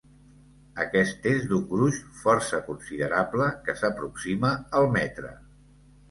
[0.83, 5.31] Aquest és d'un gruix força considerable que s'aproxima al metre.